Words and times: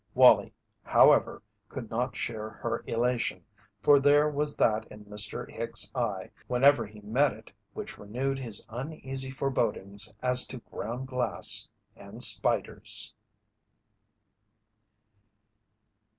Wallie, 0.15 0.51
however, 0.81 1.43
could 1.69 1.91
not 1.91 2.15
share 2.15 2.49
her 2.49 2.83
elation, 2.87 3.45
for 3.83 3.99
there 3.99 4.27
was 4.27 4.57
that 4.57 4.87
in 4.87 5.05
Mr. 5.05 5.47
Hicks' 5.47 5.91
eye 5.93 6.31
whenever 6.47 6.87
he 6.87 7.01
met 7.01 7.33
it 7.33 7.51
which 7.75 7.99
renewed 7.99 8.39
his 8.39 8.65
uneasy 8.67 9.29
forebodings 9.29 10.11
as 10.23 10.47
to 10.47 10.57
ground 10.57 11.07
glass 11.07 11.69
and 11.95 12.23
spiders. 12.23 13.13